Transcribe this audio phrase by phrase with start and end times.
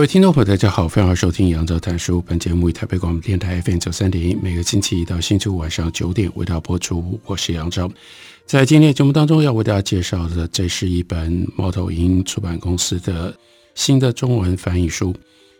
[0.00, 2.22] 各位听众朋友，大家好，欢迎收听杨照谈书。
[2.22, 7.20] 本节目以台北广播电台 FM 九三点一，每个星期一到星期五晚上九点为大家播出。
[7.26, 7.86] 我是杨照，
[8.46, 13.36] 在今天节目当中要为大家介绍的，这是一本猫头鹰出版公司的
[13.74, 15.14] 新的中文翻译书，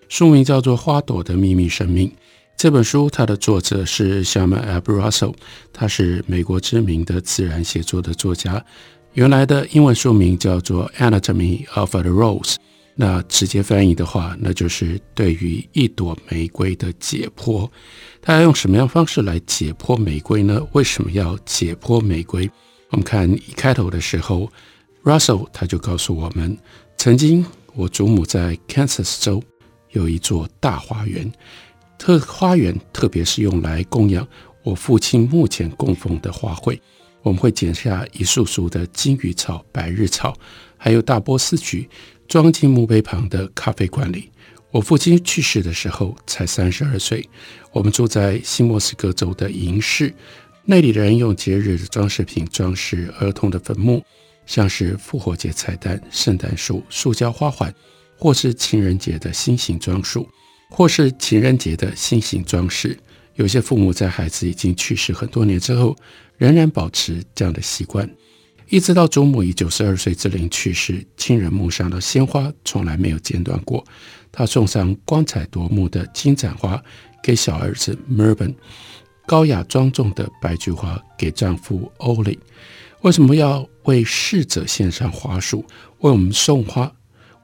[0.08, 2.08] 书名叫做《花朵的秘密生命》。
[2.56, 5.34] 这本书它的作者是 Sharma Abruzzo，
[5.70, 8.64] 他是美国知名的自然写作的作家。
[9.12, 12.54] 原来的英文书名叫做《Anatomy of a Rose》。
[12.94, 17.68] 那直接翻译的话，那就是对于一朵玫瑰的解剖。
[18.20, 20.60] 他要用什么样方式来解剖玫瑰呢？
[20.72, 22.50] 为什么要解剖玫瑰？
[22.90, 24.50] 我们看一开头的时候
[25.02, 26.58] ，Russell 他就告诉我们，
[26.98, 29.42] 曾经我祖母在 Kansas 州
[29.92, 31.32] 有一座大花园，
[31.96, 34.26] 特花园特别是用来供养
[34.62, 36.78] 我父亲目前供奉的花卉。
[37.22, 40.34] 我们会剪下一束束的金鱼草、百日草，
[40.76, 41.88] 还有大波斯菊。
[42.30, 44.30] 装进墓碑旁的咖啡馆里。
[44.70, 47.28] 我父亲去世的时候才三十二岁。
[47.72, 50.14] 我们住在新墨西哥州的银市，
[50.64, 54.00] 那里的人用节日的装饰品装饰儿童的坟墓，
[54.46, 57.74] 像是复活节彩蛋、圣诞树、塑胶花环，
[58.16, 60.28] 或是情人节的心形装束，
[60.70, 62.96] 或是情人节的心形装饰。
[63.34, 65.96] 有些父母在孩子已经去世很多年之后，
[66.38, 68.08] 仍然保持这样的习惯。
[68.70, 73.84] 一直到祖母以九十二岁之龄去世，亲人墓上的鲜花从来没有间断过。
[74.30, 76.80] 她送上光彩夺目的金盏花
[77.20, 78.54] 给小儿子 Mervyn，
[79.26, 82.38] 高雅庄重的白菊花给丈夫 Ollie。
[83.00, 85.64] 为什么要为逝者献上花束，
[85.98, 86.92] 为我们送花？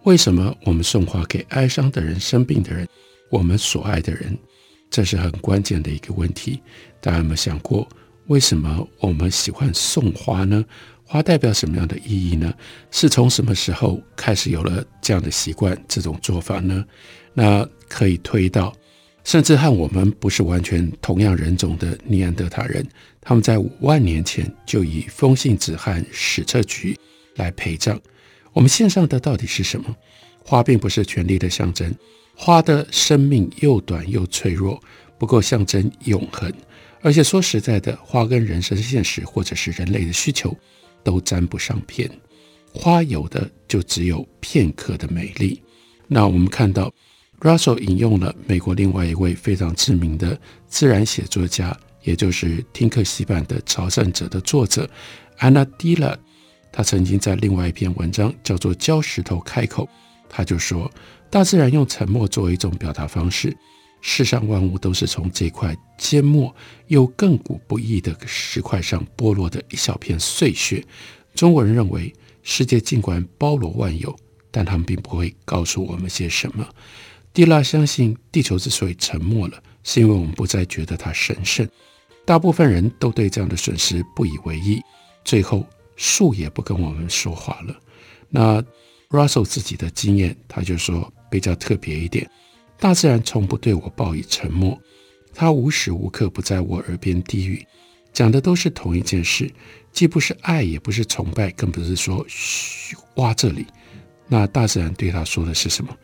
[0.05, 2.87] 为什么我们送花给哀伤的人、生病的人、
[3.31, 4.39] 我们所爱的人？
[4.89, 6.61] 这是很关键的一个问题。
[7.01, 7.89] 大家有没有想过，
[8.29, 10.65] 为什么我们喜欢送花呢？
[11.09, 12.53] 花代表什么样的意义呢？
[12.91, 16.85] 是从什么时候开始有了这样的习惯、这种做法呢？
[17.33, 18.75] 那可以推到，
[19.23, 22.85] 甚至和我们不是完全同样人种的尼安德塔人，
[23.21, 26.99] 他们在五万年前就以风信子和矢册菊
[27.37, 28.01] 来陪葬。
[28.53, 29.95] 我们献上的到底是什么？
[30.43, 31.95] 花并不是权力的象征，
[32.35, 34.83] 花的生命又短又脆弱，
[35.19, 36.53] 不够象征永恒。
[37.01, 40.57] 而且说实在的，花跟人生现实或者是人类的需求。
[41.07, 42.11] 都沾不上边，
[42.75, 45.63] 花有的就只有片刻的美丽。
[46.09, 46.93] 那我们看到
[47.39, 54.91] ，Russell 引用了美国另外一位非常知名的自然写作家，也就是听客西版的《朝圣者》的作者
[55.39, 56.17] Anna Dilla
[56.73, 59.85] 他曾经在另外一篇文章叫做《教石头开口》，
[60.29, 60.91] 他就说，
[61.31, 63.57] 大自然用沉默作为一种表达方式。
[64.01, 66.55] 世上万物都是从这块缄默
[66.87, 70.85] 又亘古不易的石块上剥落的一小片碎屑。
[71.35, 72.13] 中国人认为，
[72.43, 74.17] 世界尽管包罗万有，
[74.51, 76.67] 但他们并不会告诉我们些什么。
[77.33, 81.69] 蒂拉相信，地球之所以沉默了，是因为我们不再觉得它神圣。
[82.25, 84.81] 大部分人都对这样的损失不以为意。
[85.25, 87.77] 最后，树也不跟我们说话了。
[88.29, 88.63] 那
[89.11, 92.31] Russell 自己的经验，他就说比较特别一点。
[92.79, 94.79] 大自然从不对我报以沉默，
[95.35, 97.67] 它无时无刻不在我耳边低语，
[98.13, 99.51] 讲的都是同一件事，
[99.93, 103.67] 既不是爱，也不是崇拜，更不是说“嘘，挖这里”。
[104.29, 105.97] 那大自然对他说的是什么？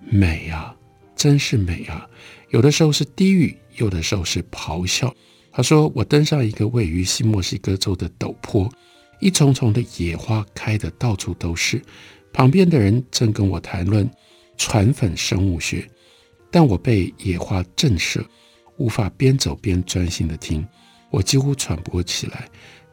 [0.00, 0.74] 美啊，
[1.14, 2.08] 真是美啊！
[2.50, 5.14] 有的时候是低语，有的时候是咆哮。
[5.52, 8.70] 他说：“我登上一个位于新墨西哥州的陡坡，
[9.20, 11.80] 一丛丛的野花开得到处都是，
[12.32, 14.08] 旁边的人正跟我谈论
[14.58, 15.88] 传粉生物学。”
[16.56, 18.24] 但我被野花震慑，
[18.78, 20.66] 无法边走边专心地听，
[21.10, 22.48] 我几乎喘不过气来，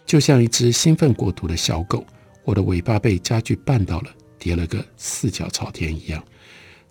[0.05, 2.05] 就像一只兴奋过度的小狗。
[2.43, 4.07] 我的尾巴被家具绊倒了，
[4.37, 6.21] 跌了个四脚朝天一样。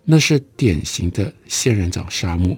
[0.03, 2.57] 那是典型的仙人掌沙漠，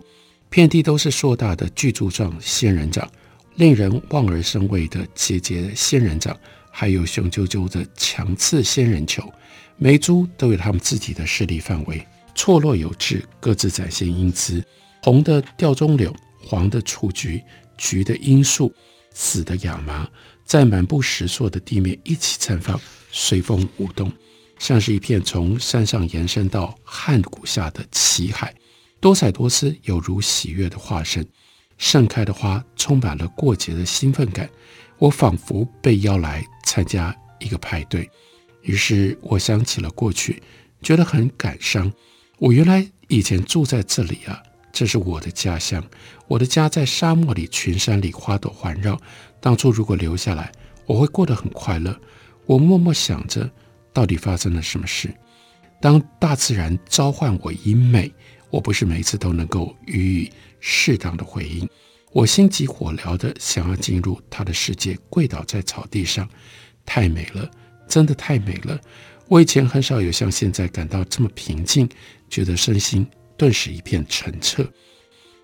[0.48, 3.10] 遍地都是硕大的巨柱状仙人掌，
[3.56, 6.38] 令人望而生畏的节节仙人掌，
[6.70, 9.28] 还有雄赳赳的强刺仙人球，
[9.76, 12.06] 每株都有它们自己的势力范围。
[12.34, 14.64] 错落有致，各自展现英姿。
[15.02, 17.42] 红的吊钟柳，黄的雏菊，
[17.76, 18.72] 橘的罂粟，
[19.12, 20.08] 紫的亚麻，
[20.44, 24.10] 在满布石塑的地面一起绽放，随风舞动，
[24.58, 28.54] 像是一片从山上延伸到汉谷下的奇海，
[28.98, 31.26] 多彩多姿，有如喜悦的化身。
[31.76, 34.48] 盛开的花充满了过节的兴奋感，
[34.96, 38.08] 我仿佛被邀来参加一个派对。
[38.62, 40.42] 于是我想起了过去，
[40.80, 41.92] 觉得很感伤。
[42.44, 45.82] 我原来以前住在这里啊，这是我的家乡。
[46.28, 49.00] 我的家在沙漠里，群山里，花朵环绕。
[49.40, 50.52] 当初如果留下来，
[50.84, 51.98] 我会过得很快乐。
[52.44, 53.50] 我默默想着，
[53.94, 55.10] 到底发生了什么事？
[55.80, 58.12] 当大自然召唤我以美，
[58.50, 60.30] 我不是每次都能够予以
[60.60, 61.66] 适当的回应。
[62.12, 66.28] 我心急火燎地想要进入他的世界，跪倒在草地上，
[66.84, 67.50] 太美了。
[67.86, 68.80] 真的太美了！
[69.26, 71.88] 我以前很少有像现在感到这么平静，
[72.28, 73.06] 觉得身心
[73.36, 74.64] 顿时一片澄澈。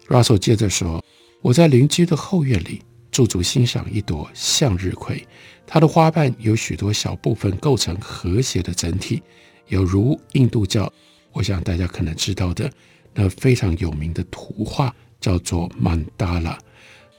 [0.07, 1.03] Russell 接着说
[1.41, 5.27] ：“我在邻居的后院里驻足欣赏一朵向日葵，
[5.67, 9.23] 它的花瓣由许多小部分构成和谐的整体，
[9.69, 10.93] 有如印度教，
[11.33, 12.71] 我想大家可能知道的
[13.15, 16.59] 那非常有名的图画叫做曼达拉。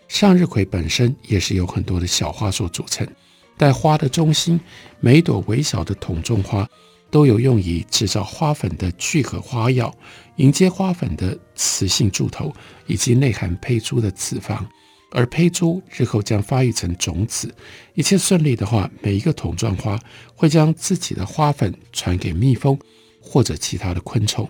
[0.07, 3.07] 向日葵本身也是由很多的小花所组成。”
[3.57, 4.59] 在花的中心，
[4.99, 6.67] 每一朵微小的筒状花
[7.11, 9.93] 都有用以制造花粉的聚合花药，
[10.37, 12.51] 迎接花粉的雌性柱头
[12.87, 14.67] 以及内含胚珠的子房，
[15.11, 17.53] 而胚珠日后将发育成种子。
[17.93, 19.99] 一切顺利的话，每一个筒状花
[20.33, 22.79] 会将自己的花粉传给蜜蜂
[23.21, 24.49] 或者其他的昆虫。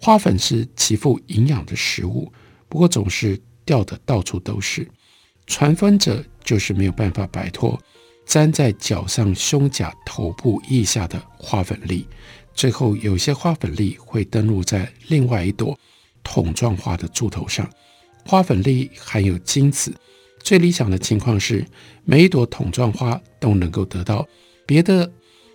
[0.00, 2.32] 花粉是极富营养的食物，
[2.68, 4.86] 不过总是掉得到处都是。
[5.46, 7.80] 传粉者就是没有办法摆脱。
[8.26, 12.06] 粘在脚上、胸甲、头部腋下的花粉粒，
[12.54, 15.78] 最后有些花粉粒会登陆在另外一朵
[16.22, 17.68] 筒状花的柱头上。
[18.24, 19.94] 花粉粒含有精子，
[20.42, 21.64] 最理想的情况是
[22.04, 24.26] 每一朵筒状花都能够得到
[24.66, 25.10] 别的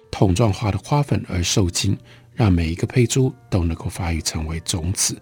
[0.10, 1.98] 筒状花的花粉而受精，
[2.34, 5.22] 让每一个胚珠都能够发育成为种子。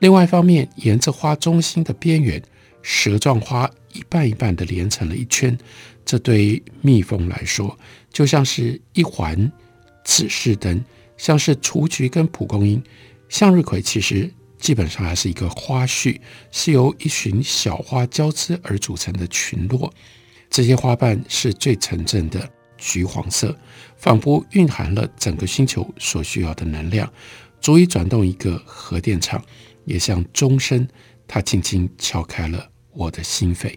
[0.00, 2.42] 另外一方面，沿着花中心的边缘，
[2.82, 5.56] 蛇状花一半一半地连成了一圈。
[6.04, 7.78] 这对蜜蜂来说，
[8.12, 9.50] 就像是一环
[10.04, 10.84] 指示灯，
[11.16, 12.82] 像是雏菊跟蒲公英。
[13.28, 19.92] 向日葵其实基本上还是一个花序，是由一群小花交织而组成的群落。
[20.50, 23.56] 这些花瓣是最纯正的橘黄色，
[23.96, 27.10] 仿佛蕴含了整个星球所需要的能量，
[27.60, 29.42] 足以转动一个核电厂。
[29.84, 30.86] 也像钟声，
[31.26, 33.74] 它轻轻敲开了我的心扉。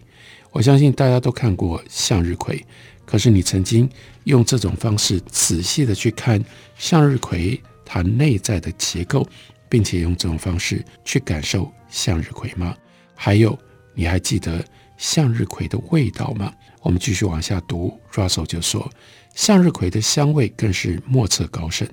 [0.52, 2.64] 我相信大家都看过向日葵，
[3.04, 3.88] 可是你曾经
[4.24, 6.42] 用这种方式仔细的去看
[6.78, 9.26] 向日葵它内在的结构，
[9.68, 12.74] 并且用这种方式去感受向日葵吗？
[13.14, 13.58] 还有，
[13.94, 14.64] 你还记得
[14.96, 16.52] 向日葵的味道吗？
[16.80, 18.90] 我们继续往下读，Russell 就说，
[19.34, 21.88] 向日葵的香味更是莫测高深。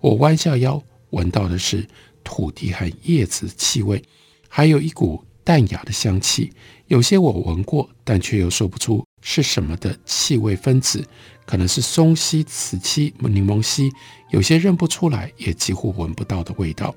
[0.00, 1.86] 我弯下腰，闻到的是
[2.22, 4.02] 土地和叶子气味，
[4.48, 6.50] 还有一股淡雅的香气。
[6.88, 11.06] 有些我闻过，但却又说不出是什么的气味分子，
[11.46, 13.90] 可能是松烯、瓷漆、柠檬烯。
[14.30, 16.94] 有些认不出来，也几乎闻不到的味道，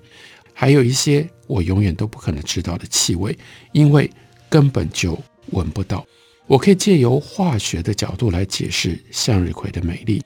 [0.54, 3.38] 还有一些我永远都不可能知道的气味，
[3.74, 4.10] 因为
[4.50, 5.18] 根本就
[5.52, 6.06] 闻不到。
[6.48, 10.24] 我可以借由化学的角度来解释向日葵的美丽，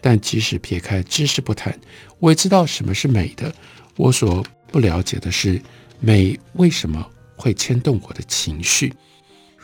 [0.00, 1.78] 但即使撇开知识不谈，
[2.18, 3.54] 我也知道什么是美的。
[3.96, 5.60] 我所不了解的是，
[5.98, 7.06] 美为什么
[7.42, 8.94] 会牵动我的情绪。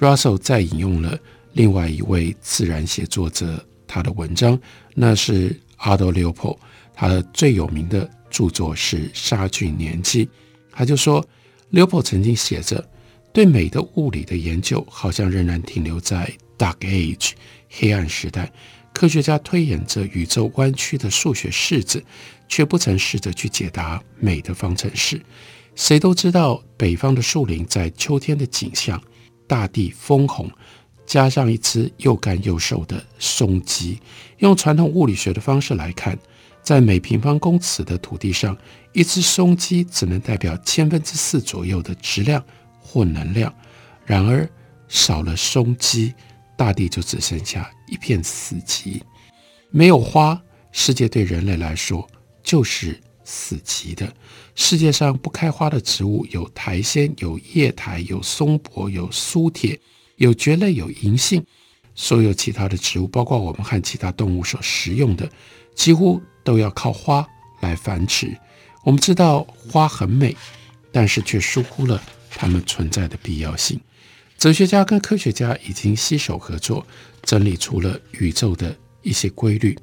[0.00, 1.16] Russell 再引用了
[1.52, 4.58] 另外一位自然写作者他的文章，
[4.96, 6.58] 那是 a d o l e o p o
[6.92, 10.26] 他的最有名的著作是《杀菌年纪》。
[10.72, 11.24] 他就说
[11.70, 12.84] l e o p o 曾经写着，
[13.32, 17.30] 对美的物理的研究好像仍然停留在 Dark Age
[17.70, 18.52] 黑暗时代。
[18.92, 22.02] 科学家推演着宇宙弯曲的数学式子，
[22.48, 25.20] 却不曾试着去解答美的方程式。
[25.78, 29.00] 谁都知道，北方的树林在秋天的景象，
[29.46, 30.50] 大地枫红，
[31.06, 34.00] 加上一只又干又瘦的松鸡。
[34.38, 36.18] 用传统物理学的方式来看，
[36.64, 38.58] 在每平方公尺的土地上，
[38.92, 42.44] 一只松鸡只能代表千分之四左右的质量
[42.80, 43.54] 或能量。
[44.04, 44.50] 然而，
[44.88, 46.12] 少了松鸡，
[46.56, 49.00] 大地就只剩下一片死寂。
[49.70, 50.42] 没有花，
[50.72, 52.04] 世界对人类来说
[52.42, 54.10] 就是死寂的。
[54.54, 59.78] 世界上不开花的植物有苔藓，有叶苔，有松柏，有苏铁，
[60.16, 61.44] 有蕨类，有银杏。
[61.94, 65.30] 所有其他的植物，包括我们和其他动物所食用的，
[65.74, 67.26] 几乎都要靠花
[67.60, 68.34] 来繁殖。
[68.84, 70.34] 我们知道花很美，
[70.90, 73.78] 但是却疏忽了它们存在的必要性。
[74.38, 76.86] 哲学家跟科学家已经携手合作，
[77.22, 79.76] 整理出了宇宙的一些规律。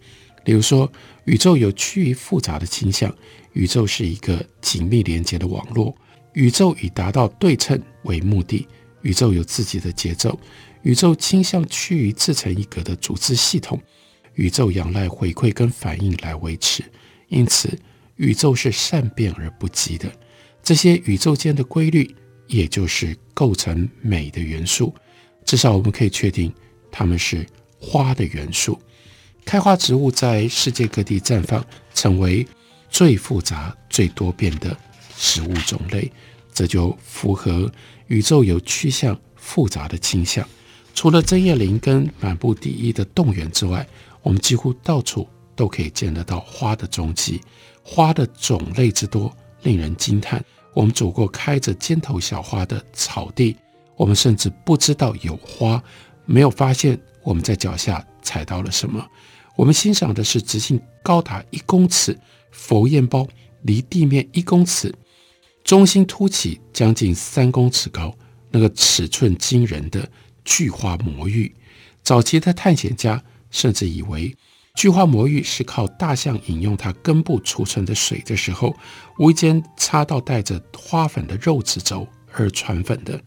[0.45, 0.89] 比如说，
[1.25, 3.13] 宇宙有趋于复杂的倾向，
[3.53, 5.93] 宇宙是一个紧密连接的网络，
[6.33, 8.65] 宇宙以达到对称为目的，
[9.01, 10.39] 宇宙有自己的节奏，
[10.83, 13.81] 宇宙倾向趋于自成一格的组织系统，
[14.35, 16.83] 宇宙仰赖回馈跟反应来维持，
[17.29, 17.75] 因此
[18.17, 20.11] 宇宙是善变而不急的。
[20.61, 22.15] 这些宇宙间的规律，
[22.47, 24.93] 也就是构成美的元素。
[25.43, 26.53] 至少我们可以确定，
[26.91, 27.43] 它们是
[27.79, 28.79] 花的元素。
[29.45, 32.45] 开花植物在世界各地绽放，成为
[32.89, 34.75] 最复杂、最多变的
[35.15, 36.11] 植物种类。
[36.51, 37.71] 这就符合
[38.07, 40.45] 宇宙有趋向复杂的倾向。
[40.93, 43.85] 除了针叶林跟满布底衣的冻原之外，
[44.23, 47.39] 我们几乎到处都可以见得到花的踪迹。
[47.83, 50.43] 花的种类之多，令人惊叹。
[50.73, 53.55] 我们走过开着尖头小花的草地，
[53.95, 55.81] 我们甚至不知道有花，
[56.25, 59.05] 没有发现我们在脚下踩到了什么。
[59.55, 62.17] 我们欣赏的是直径高达一公尺、
[62.51, 63.27] 佛焰苞
[63.63, 64.93] 离地面一公尺、
[65.63, 68.15] 中心凸起将近三公尺高、
[68.51, 70.09] 那个尺寸惊人的
[70.43, 71.53] 巨花魔芋。
[72.03, 74.35] 早期的探险家甚至以为。
[74.75, 78.75] 巨花魔芋是靠大象饮用它根部储存的水的时候，
[79.17, 83.17] 无意间插到带着花粉的肉质轴而传粉的。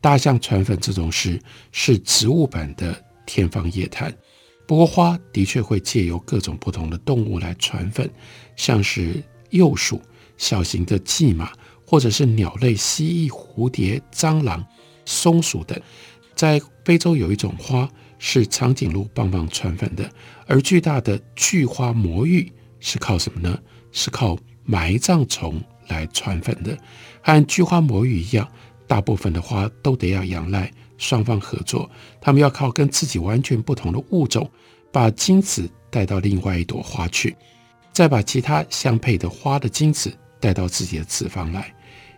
[0.00, 1.40] 大象传粉这种事
[1.70, 4.12] 是植物版的天方夜谭。
[4.72, 8.10] 不过花的确会借由各种不同的动物来传粉，
[8.56, 10.00] 像是鼬鼠、
[10.38, 11.52] 小型的蓟马，
[11.86, 14.64] 或者是鸟类、蜥蜴、蝴蝶、蟑螂、
[15.04, 15.78] 松鼠等。
[16.34, 17.86] 在非洲有一种花。
[18.18, 20.10] 是长颈鹿棒棒传粉的，
[20.46, 22.50] 而巨大的巨花魔芋
[22.80, 23.58] 是靠什么呢？
[23.90, 26.78] 是靠埋葬虫来传粉的。
[27.20, 28.48] 和巨花魔芋一样，
[28.86, 31.90] 大部分的花都得要仰赖双方合作，
[32.22, 34.48] 他们要靠跟自己完全不同的物种，
[34.92, 37.34] 把精子带到另外一朵花去，
[37.92, 41.74] 再把其他相配的花的精子带到自己的子房来。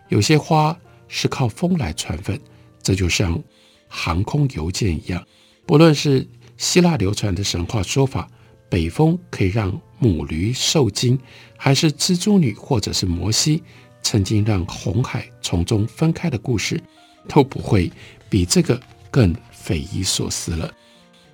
[0.09, 0.77] 有些花
[1.07, 2.39] 是靠风来传粉，
[2.83, 3.41] 这就像
[3.87, 5.25] 航空邮件一样。
[5.65, 6.27] 不论是
[6.57, 8.29] 希腊流传的神话说法，
[8.69, 11.17] 北风可以让母驴受精，
[11.57, 13.63] 还是蜘蛛女或者是摩西
[14.03, 16.79] 曾经让红海从中分开的故事，
[17.27, 17.91] 都不会
[18.29, 18.79] 比这个
[19.09, 20.71] 更匪夷所思了。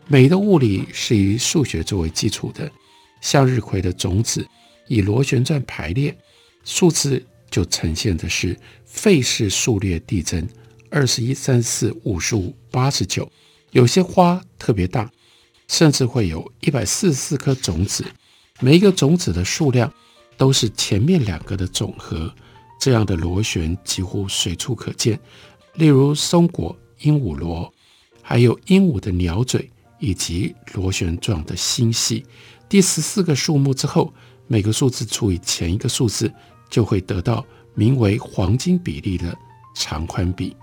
[0.07, 2.69] 美的物理是以数学作为基础的，
[3.21, 4.45] 向日葵的种子
[4.87, 6.15] 以螺旋状排列，
[6.65, 10.47] 数字就呈现的是费氏数列递增，
[10.89, 13.29] 二十一、三四、五十五、八十九。
[13.71, 15.09] 有些花特别大，
[15.69, 18.03] 甚至会有一百四十四颗种子，
[18.59, 19.93] 每一个种子的数量
[20.35, 22.33] 都是前面两个的总和。
[22.81, 25.17] 这样的螺旋几乎随处可见，
[25.75, 27.71] 例如松果鹦鹉螺，
[28.21, 29.69] 还有鹦鹉的鸟嘴，
[30.01, 32.25] 以及螺旋状的星系。
[32.67, 34.13] 第十四个数目之后，
[34.47, 36.29] 每个数字除以前一个数字，
[36.69, 39.33] 就会得到名为黄金比例的
[39.75, 40.53] 长宽比。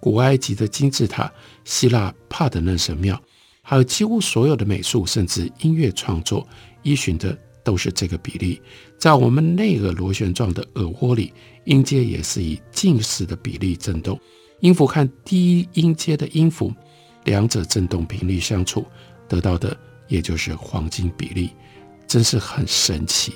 [0.00, 1.32] 古埃及的金字塔、
[1.64, 3.20] 希腊帕德嫩神庙，
[3.62, 6.46] 还有几乎所有的美术甚至音乐创作，
[6.82, 8.60] 依循的都是这个比例。
[8.98, 11.32] 在我们内耳螺旋状的耳蜗里，
[11.64, 14.18] 音阶也是以近似的比例振动。
[14.58, 16.72] 音符和低音阶的音符，
[17.24, 18.86] 两者振动频率相处，
[19.28, 19.76] 得到的
[20.08, 21.50] 也就是黄金比例，
[22.06, 23.32] 真是很神奇。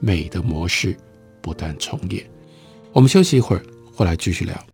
[0.00, 0.96] 美的模式
[1.40, 2.28] 不断重演。
[2.92, 3.62] 我们休息一会儿，
[3.92, 4.73] 回来继续聊。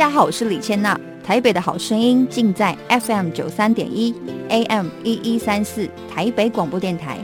[0.00, 0.98] 大家好，我是李千娜。
[1.22, 4.14] 台北的好声音尽在 FM 九三点一
[4.48, 7.18] ，AM 一一三四，台北广播电台。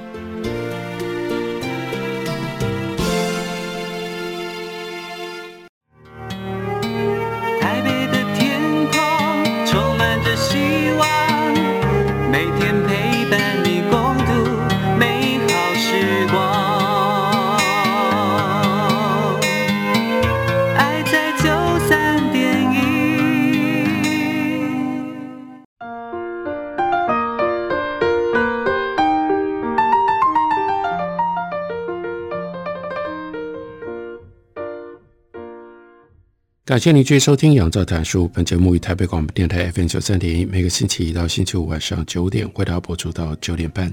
[36.76, 38.24] 感谢您继续收听《杨照谈书》。
[38.28, 43.90] 本节目于台北广播电台 FM 九三点一，每个星期一到星期五晚上九点为大家播出到九点半。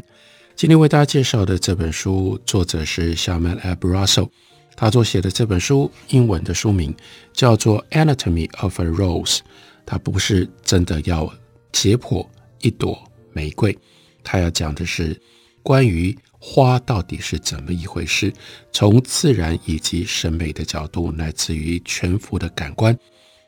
[0.54, 4.28] 今天为大家介绍的这本书，作者是 Sharman Abu Russell。
[4.76, 6.94] 他所写的这本书，英文的书名
[7.32, 9.38] 叫做《Anatomy of a Rose》。
[9.86, 11.34] 他不是真的要
[11.72, 12.28] 解剖
[12.60, 13.80] 一朵玫瑰，
[14.26, 15.18] 他要讲的是
[15.62, 16.14] 关于。
[16.46, 18.32] 花到底是怎么一回事？
[18.74, 22.96] 从自然以及审美的角度，乃至于全幅的感官，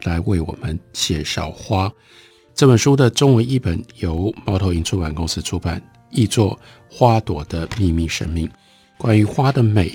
[0.03, 1.91] 来为我们介绍花。
[2.55, 6.57] 这本书的中文译本由猫头鹰出版公司出版，译作
[6.97, 8.47] 《花朵的秘密生命》。
[8.97, 9.91] 关于花的美，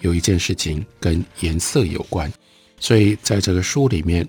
[0.00, 2.30] 有一件事情跟颜色有关，
[2.80, 4.28] 所以在这个书里面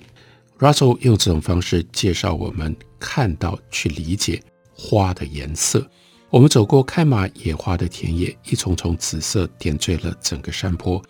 [0.59, 4.39] ，Russell 用这种方式介绍我们看到、去理解
[4.75, 5.89] 花的颜色。
[6.31, 11.03] 我们走过开满野花的田野，一丛丛紫色点缀了整个山坡。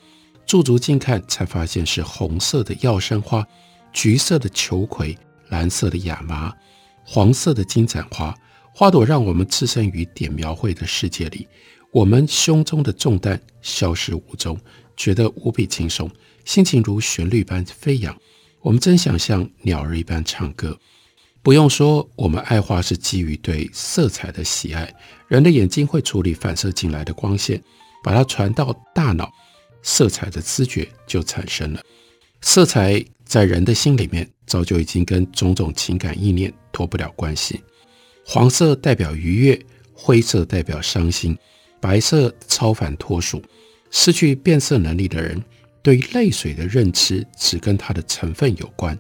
[0.48, 3.46] 驻足近看，才发现是红色的药山花、
[3.94, 5.16] 橘色的球葵、
[5.50, 6.52] 蓝色的亚麻、
[7.06, 8.36] 黄色的金盏花。
[8.74, 11.48] 花朵让我们置身于点描绘的世界里，
[11.92, 14.60] 我们胸中的重担消失无踪，
[14.98, 16.10] 觉得无比轻松，
[16.46, 18.18] 心情如旋律般飞扬。
[18.60, 20.76] 我们真想像鸟儿一般唱歌。
[21.44, 24.94] 不用说，我们爱花是基于对色彩的喜爱。
[25.28, 27.60] 人的眼睛会处理反射进来的光线，
[28.04, 29.32] 把它传到大脑，
[29.82, 31.82] 色彩的知觉就产生了。
[32.42, 37.60] 色彩在人的心里面早就已经跟种种情感意念脱不了关系。
[38.24, 39.60] 黄色代表愉悦，
[39.94, 41.36] 灰色代表伤心，
[41.80, 43.42] 白色超凡脱俗。
[43.90, 45.44] 失去变色能力的人，
[45.82, 48.96] 对泪水的认知只跟它的成分有关。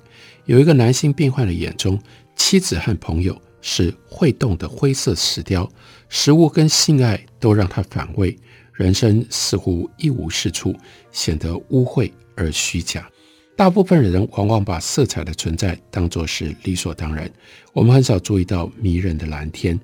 [0.45, 2.01] 有一个男性病患的眼中。
[2.43, 5.71] 妻子和朋友是会动的灰色石雕，
[6.09, 8.35] 食物跟性爱都让他反胃，
[8.73, 10.75] 人生似乎一无是处，
[11.11, 13.07] 显得污秽而虚假。
[13.55, 17.31] 大部分人往往把色彩的存在当作是理所当然，
[17.73, 19.79] 我们很少注意到迷人的蓝天，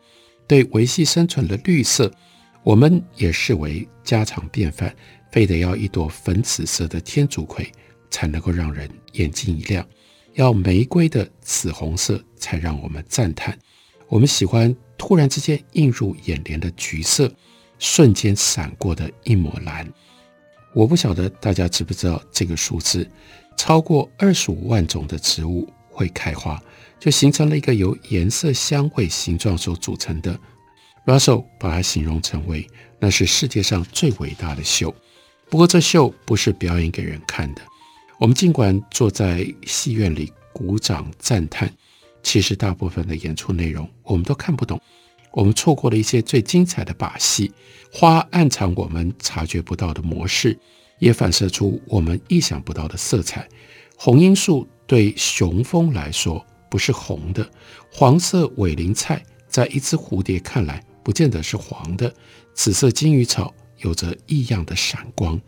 [0.48, 2.12] 对维系生存的绿色，
[2.64, 4.94] 我们也视为家常便饭，
[5.32, 7.72] 非得要一朵粉紫色的天竺葵
[8.10, 9.88] 才能够让人眼睛一亮。
[10.38, 13.58] 要玫瑰的紫红色才让我们赞叹，
[14.08, 17.32] 我们喜欢突然之间映入眼帘的橘色，
[17.80, 19.92] 瞬间闪过的一抹蓝。
[20.76, 23.10] 我不晓得大家知不知道这个数字，
[23.58, 26.62] 超过二十五万种的植物会开花，
[27.00, 30.40] 就形成了一个由颜色、香味、形状所组成的。
[31.08, 32.68] Russell 把它形容成为
[33.00, 34.94] 那是世界上最伟大的秀。
[35.50, 37.62] 不过这秀不是表演给人看的。
[38.20, 41.72] 我们尽管坐在戏院里鼓掌赞叹，
[42.24, 44.82] 其实大部分的演出内容我们都看不懂。
[45.32, 47.52] 我们错过了一些最精彩的把戏。
[47.92, 50.58] 花暗藏我们察觉不到的模式，
[50.98, 53.48] 也反射出我们意想不到的色彩。
[53.96, 57.48] 红罂粟对雄蜂来说不是红的，
[57.92, 62.12] 黄色委陵菜在一只蝴蝶看来不见得是黄的，
[62.56, 65.40] 紫色金鱼草有着异样的闪光。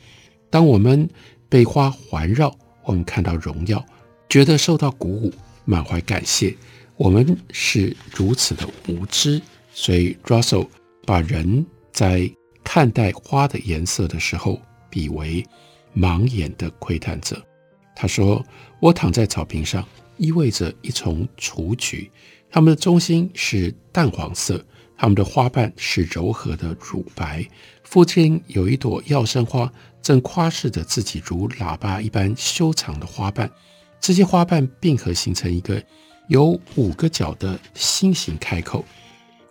[0.52, 1.10] 当我们
[1.50, 3.84] 被花环绕，我们看到荣耀，
[4.30, 5.34] 觉得受到鼓舞，
[5.66, 6.56] 满怀感谢。
[6.96, 9.42] 我们是如此的无知，
[9.74, 10.68] 所以 Russell
[11.06, 12.30] 把人在
[12.64, 15.44] 看待花的颜色的时候，比为
[15.96, 17.42] 盲眼的窥探者。
[17.96, 18.46] 他说
[18.80, 19.86] ：“我躺在草坪上，
[20.18, 22.12] 依偎着一丛雏菊，
[22.50, 24.64] 它们的中心是淡黄色，
[25.00, 27.48] 它们的花瓣是柔和的乳白。
[27.84, 33.52] 附近有一朵药山花。”正夸饰着自己如喇叭一般修长的花瓣，
[34.00, 35.84] 这些花瓣并合形成一个
[36.30, 38.84] 有五个角的心形开口。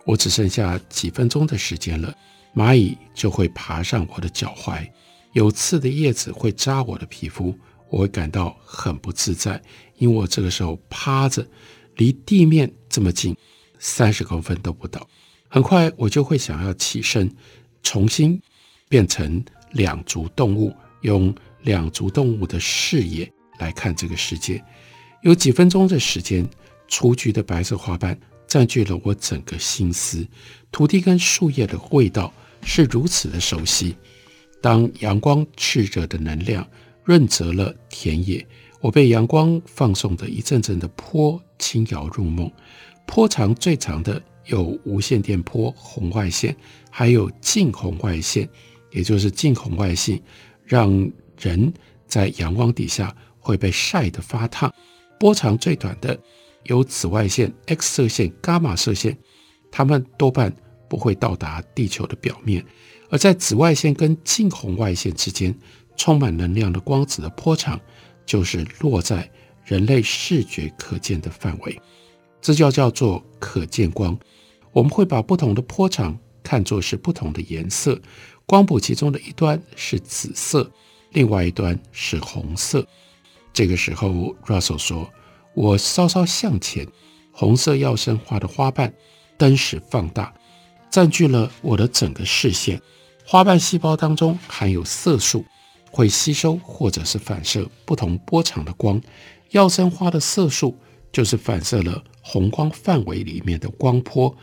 [0.05, 2.13] 我只剩下几分钟的时间了，
[2.55, 4.85] 蚂蚁就会爬上我的脚踝，
[5.33, 7.55] 有刺的叶子会扎我的皮肤，
[7.87, 9.61] 我会感到很不自在，
[9.97, 11.45] 因为我这个时候趴着，
[11.95, 13.37] 离地面这么近，
[13.77, 15.07] 三十公分都不到。
[15.49, 17.29] 很快我就会想要起身，
[17.83, 18.41] 重新
[18.87, 19.43] 变成。
[19.73, 21.31] 两足动物用
[21.61, 24.59] 两足动物的视野来看这个世界，
[25.21, 26.43] 有几分钟的时间，
[26.87, 30.27] 雏菊的白色花瓣占据了我整个心思。
[30.71, 32.33] 土地跟树叶的味道
[32.63, 33.95] 是如此的熟悉。
[34.59, 36.67] 当阳光炽热的能量
[37.03, 38.43] 润泽了田野，
[38.81, 42.51] 我被阳光放送的一阵阵的波轻摇入梦。
[43.05, 46.55] 波长最长的有无线电波红外线，
[46.91, 48.47] 还有近红外线。
[48.91, 50.19] 也就是近红外线，
[50.65, 50.89] 让
[51.39, 51.71] 人
[52.07, 54.73] 在阳光底下会被晒得发烫。
[55.19, 56.19] 波长最短的
[56.63, 59.15] 有紫外线、X 射线、伽马射线，
[59.71, 60.51] 它们多半
[60.89, 62.65] 不会到达地球的表面。
[63.11, 65.55] 而在紫外线跟近红外线之间，
[65.95, 67.79] 充满能量的光子的波长，
[68.25, 69.29] 就是落在
[69.63, 71.79] 人类视觉可见的范围，
[72.41, 74.17] 这就叫做可见光。
[74.71, 77.99] 我们会把不同的波长看作是不同的颜色，
[78.45, 80.71] 光谱其中的一端是紫色，
[81.11, 82.85] 另外一端是红色。
[83.51, 85.09] 这个时候，Russell 说
[85.53, 86.87] ：“我稍稍向前，
[87.31, 88.93] 红色药生花的花瓣
[89.37, 90.33] 灯时放大，
[90.89, 92.81] 占据了我的整个视线。
[93.25, 95.43] 花瓣细胞当中含有色素，
[95.91, 99.01] 会吸收或者是反射不同波长的光。
[99.49, 100.77] 药生花的色素
[101.11, 104.35] 就是反射了红光范围里面的光波。”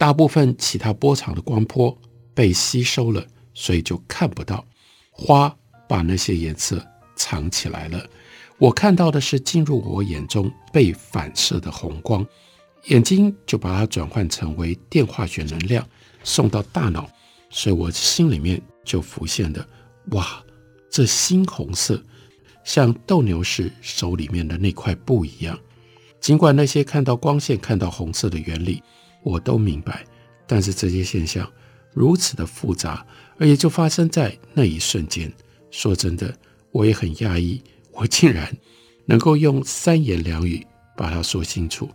[0.00, 1.94] 大部分其他波长的光波
[2.32, 4.64] 被吸收了，所以就看不到。
[5.10, 5.54] 花
[5.86, 6.82] 把那些颜色
[7.14, 8.02] 藏起来了。
[8.56, 12.26] 我看到的是进入我眼中被反射的红光，
[12.86, 15.86] 眼睛就把它转换成为电化学能量
[16.24, 17.06] 送到大脑，
[17.50, 19.68] 所以我心里面就浮现的：
[20.12, 20.42] 哇，
[20.90, 22.02] 这猩红色
[22.64, 25.58] 像斗牛士手里面的那块布一样。
[26.22, 28.82] 尽管那些看到光线、看到红色的原理。
[29.22, 30.04] 我都明白，
[30.46, 31.50] 但是这些现象
[31.92, 33.06] 如此的复杂，
[33.38, 35.32] 而且就发生在那一瞬间。
[35.70, 36.34] 说真的，
[36.72, 38.50] 我也很讶异，我竟然
[39.04, 41.88] 能够用三言两语把它说清楚。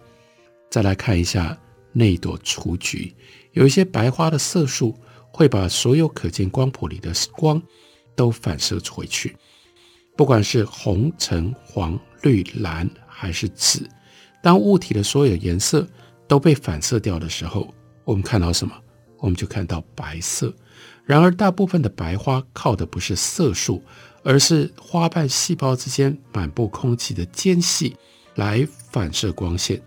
[0.69, 1.57] 再来看一下
[1.91, 3.13] 那一朵雏菊，
[3.53, 4.97] 有一些白花的色素
[5.31, 7.61] 会把所有可见光谱里的光
[8.15, 9.35] 都反射回去，
[10.15, 13.89] 不管是红、橙、黄、绿、蓝还是紫，
[14.41, 15.88] 当物体的所有颜色。
[16.27, 18.73] 都被反射掉的时候，我们看到什么？
[19.17, 20.53] 我们就看到白色。
[21.03, 23.81] 然而，大部分的白花靠的不是色素，
[24.23, 27.95] 而是花瓣细胞之间满布空气的间隙
[28.35, 29.81] 来反射光线。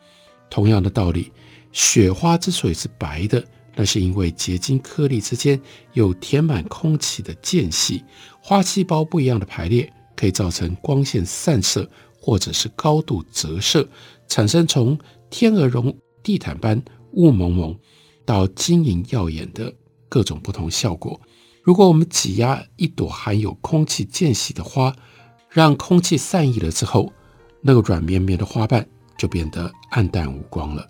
[0.48, 1.30] 同样的道理，
[1.72, 5.60] 雪花之所以是白的，那是因为结晶颗粒之间
[5.92, 8.02] 有填满空气的间隙。
[8.40, 11.88] 花细胞不一样的排列，可以造成光线散射，
[12.20, 13.86] 或者是高度折射，
[14.26, 14.98] 产生从
[15.30, 15.94] 天鹅绒。
[16.28, 17.74] 地毯般雾蒙蒙
[18.26, 19.72] 到晶莹耀眼的
[20.10, 21.18] 各种不同效果。
[21.62, 24.94] 如果我们挤压一朵含有空气间隙的花，
[25.48, 27.10] 让空气散逸了之后，
[27.62, 28.86] 那个软绵绵的花瓣
[29.16, 30.86] 就变得暗淡无光了。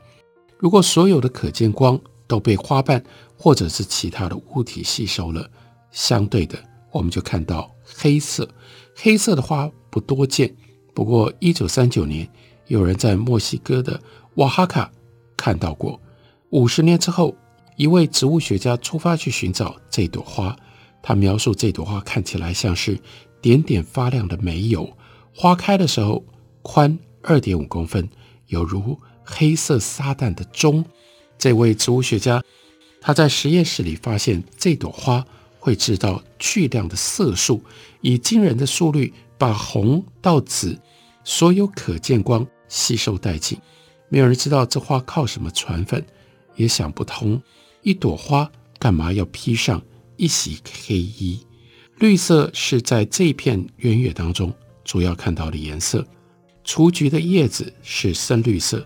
[0.59, 1.97] 如果所有的可见光
[2.27, 3.01] 都被花瓣
[3.37, 5.49] 或者是其他的物体吸收了，
[5.93, 6.59] 相对的，
[6.91, 8.49] 我们就看到黑色。
[8.97, 10.53] 黑色的花不多见，
[10.93, 12.29] 不过一九三九年，
[12.67, 14.03] 有人在墨西哥的
[14.35, 14.91] 瓦哈卡。
[15.39, 15.99] 看到过，
[16.51, 17.35] 五十年之后，
[17.77, 20.55] 一位植物学家出发去寻找这朵花。
[21.01, 22.99] 他描述这朵花看起来像是
[23.41, 24.93] 点点发亮的煤油，
[25.33, 26.23] 花开的时候
[26.61, 28.07] 宽二点五公分，
[28.49, 30.85] 有如黑色撒旦的钟。
[31.39, 32.43] 这位植物学家
[33.01, 35.25] 他在实验室里发现，这朵花
[35.61, 37.63] 会制造巨量的色素，
[38.01, 40.77] 以惊人的速率把红到紫
[41.23, 43.57] 所有可见光吸收殆尽。
[44.09, 46.05] 没有人知道这花靠什么传粉，
[46.57, 47.41] 也想不通，
[47.83, 49.83] 一朵花干嘛要披上
[50.17, 51.45] 一袭黑衣？
[51.97, 54.53] 绿色是在这片原野当中
[54.85, 56.07] 主要看到的颜色。
[56.65, 58.85] 雏菊的叶子是深绿色，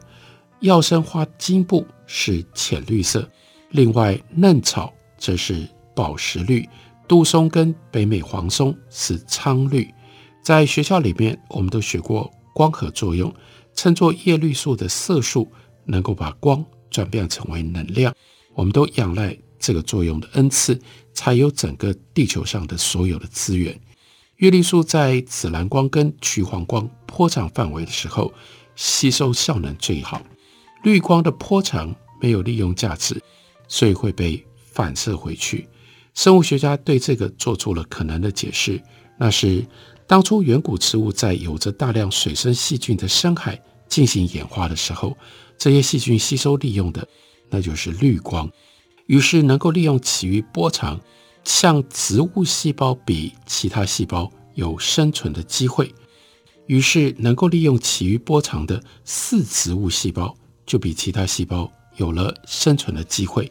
[0.60, 3.28] 药生花茎部是浅绿色，
[3.70, 6.68] 另外嫩草则是宝石绿，
[7.08, 9.88] 杜松跟北美黄松是苍绿。
[10.42, 13.32] 在学校里面，我们都学过光合作用。
[13.74, 15.50] 称作叶绿素的色素
[15.84, 18.14] 能够把光转变成为能量，
[18.54, 20.78] 我们都仰赖这个作用的恩赐，
[21.12, 23.78] 才有整个地球上的所有的资源。
[24.38, 28.32] 叶绿素在紫蓝光跟橘黄光波长范围的时候，
[28.76, 30.20] 吸收效能最好。
[30.82, 33.22] 绿光的波长没有利用价值，
[33.68, 35.68] 所以会被反射回去。
[36.14, 38.80] 生物学家对这个做出了可能的解释，
[39.18, 39.64] 那是。
[40.06, 45.16] 当初远古植物在有着大量水生细菌的深海进行演化的时候，
[45.56, 47.06] 这些细菌吸收利用的
[47.48, 48.50] 那就是绿光，
[49.06, 51.00] 于是能够利用其余波长，
[51.44, 55.94] 向植物细胞比其他细胞有生存的机会，
[56.66, 60.34] 于是能够利用其余波长的四植物细胞
[60.66, 63.50] 就比其他细胞有了生存的机会。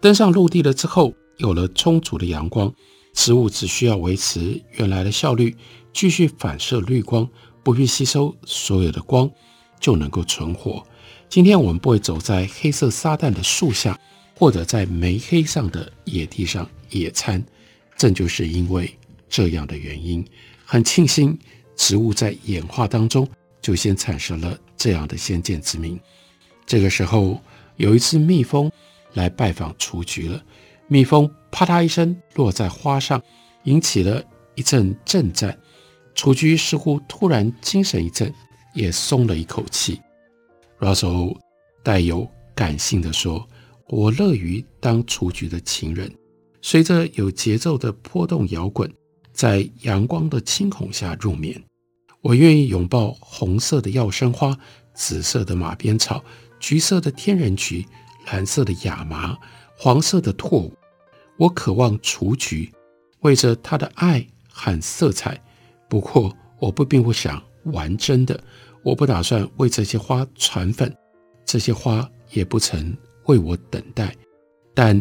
[0.00, 2.72] 登上陆地了之后，有了充足的阳光，
[3.14, 5.56] 植物只需要维持原来的效率。
[5.92, 7.28] 继续反射绿光，
[7.62, 9.30] 不必吸收所有的光，
[9.78, 10.82] 就能够存活。
[11.28, 13.98] 今天我们不会走在黑色撒旦的树下，
[14.34, 17.42] 或者在煤黑上的野地上野餐，
[17.96, 18.92] 正就是因为
[19.28, 20.24] 这样的原因。
[20.64, 21.38] 很庆幸，
[21.76, 23.28] 植物在演化当中
[23.60, 25.98] 就先产生了这样的先见之明。
[26.66, 27.40] 这个时候，
[27.76, 28.70] 有一只蜜蜂
[29.14, 30.42] 来拜访雏菊了，
[30.86, 33.22] 蜜蜂啪嗒一声落在花上，
[33.64, 34.22] 引起了
[34.54, 35.58] 一阵震颤。
[36.14, 38.32] 雏菊似乎突然精神一振，
[38.74, 40.00] 也松了一口气。
[40.78, 41.36] Russell
[41.82, 43.48] 带有感性地说
[43.88, 46.12] ：“我乐于当雏菊的情人，
[46.60, 48.92] 随着有节奏的波动摇滚，
[49.32, 51.62] 在阳光的轻孔下入眠。
[52.20, 54.56] 我愿意拥抱红色的药生花、
[54.94, 56.22] 紫色的马鞭草、
[56.60, 57.84] 橘色的天人菊、
[58.30, 59.36] 蓝色的亚麻、
[59.76, 60.72] 黄色的拓舞。
[61.36, 62.70] 我渴望雏菊，
[63.20, 65.42] 为着它的爱和色彩。
[65.92, 68.42] 不过，我不并不想玩真的。”
[68.82, 70.90] 我不打算为这些花传粉，
[71.44, 74.16] 这些花也不曾为我等待，
[74.72, 74.98] 但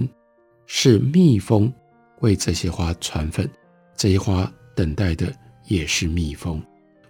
[0.68, 1.72] 是蜜蜂
[2.20, 3.50] 为这些花传粉，
[3.96, 5.34] 这些花等待的
[5.66, 6.62] 也是蜜蜂。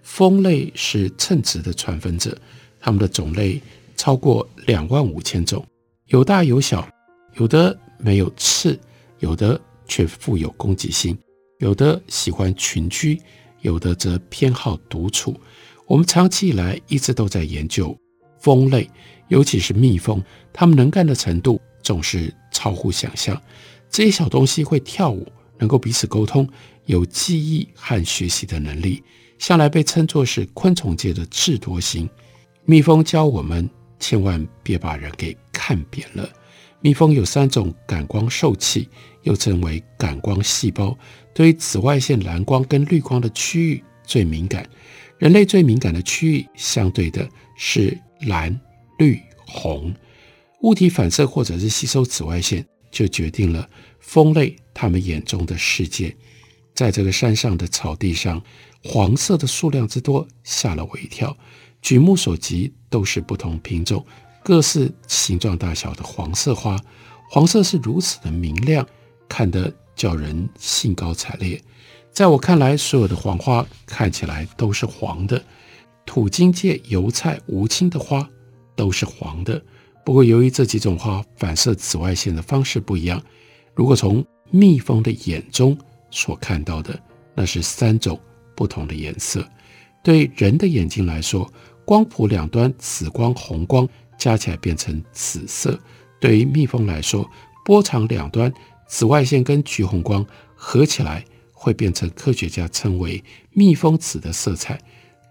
[0.04, 2.38] 蜂类是称职的传粉者，
[2.80, 3.60] 它们的种类
[3.98, 5.66] 超过两万五千种，
[6.06, 6.88] 有大有小，
[7.34, 8.80] 有的没有刺，
[9.18, 11.18] 有的却富有攻击性，
[11.58, 13.20] 有的喜欢群居，
[13.62, 15.36] 有的则偏好独处。
[15.88, 17.98] 我们长期以来一直都在研究
[18.40, 18.90] 蜂类，
[19.28, 23.40] 尤其是蜜蜂，它们能干的程度总是超乎想象。
[23.90, 26.48] 这些小东西会跳舞，能够彼此沟通，
[26.86, 29.04] 有记忆和学习的能力，
[29.38, 32.10] 向来被称作是昆虫界的智多星。
[32.64, 33.70] 蜜蜂教我们
[34.00, 36.30] 千万别把人给看扁了。
[36.80, 38.88] 蜜蜂有三种感光受器，
[39.24, 40.98] 又称为感光细胞，
[41.34, 44.68] 对于紫外线蓝光跟绿光的区域最敏感。
[45.18, 48.60] 人类最敏感的区域，相对的是蓝、
[48.98, 49.94] 绿、红。
[50.62, 53.68] 物体反射或者是吸收紫外线，就决定了
[54.00, 56.16] 蜂类它们眼中的世界。
[56.74, 58.42] 在这个山上的草地上，
[58.84, 61.36] 黄色的数量之多，吓了我一跳。
[61.82, 64.06] 举目所及，都是不同品种、
[64.44, 66.80] 各式形状大小的黄色花。
[67.30, 68.88] 黄色是如此的明亮，
[69.32, 71.60] 看得叫人兴高采烈。
[72.12, 75.42] 在我看来，所有的黄花看起来都是黄的。
[76.06, 78.28] 土金芥、油菜、无青的花
[78.76, 79.62] 都是黄的。
[80.04, 83.24] 不过，由于这几种花反射紫外线的方式不一样，
[83.74, 85.78] 如果从蜜蜂的眼中
[86.10, 87.00] 所看到的，
[87.34, 88.20] 那是三种
[88.54, 89.48] 不同的颜色。
[90.04, 91.50] 对人的眼睛来说，
[91.86, 95.72] 光谱两端紫光、红光加起来变成紫色；
[96.20, 97.26] 对于蜜蜂来说，
[97.64, 98.52] 波长两端
[98.92, 101.24] 紫外线跟橘红光合起来。
[101.64, 104.82] 会变成科学家称为蜜蜂紫的色彩。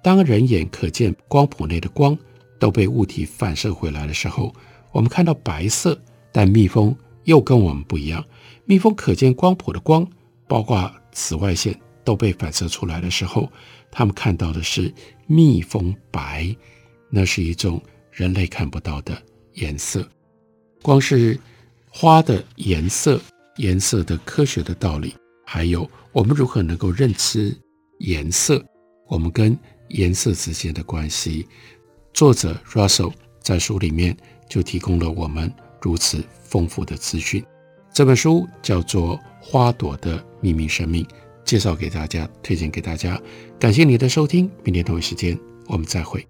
[0.01, 2.17] 当人眼可见光谱内的光
[2.57, 4.55] 都被物体反射回来的时候，
[4.93, 6.01] 我们看到白色。
[6.31, 8.25] 但蜜蜂又跟我们不一样，
[8.65, 10.07] 蜜蜂可见光谱的光，
[10.47, 13.51] 包括紫外线都被反射出来的时候，
[13.91, 14.95] 他们看到的是
[15.27, 16.55] 蜜蜂白，
[17.09, 19.21] 那是一种人类看不到的
[19.55, 20.09] 颜色。
[20.81, 21.37] 光是
[21.89, 23.21] 花的颜色，
[23.61, 25.15] 颜色的科学的道理。
[25.45, 27.55] 还有，我们如何能够认知
[27.99, 28.65] 颜色？
[29.07, 29.57] 我们跟
[29.89, 31.47] 颜色之间的关系。
[32.15, 34.17] 作者 Russell 在书里面
[34.49, 37.45] 就提供了我们如此丰富的资讯。
[37.93, 41.05] 这本书叫做《花朵的秘密生命》，
[41.45, 43.21] 介绍给大家，推荐给大家。
[43.59, 46.27] 感谢你的收听，明天同一时间我们再会。